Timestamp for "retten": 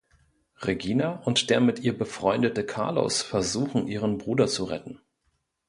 4.63-4.99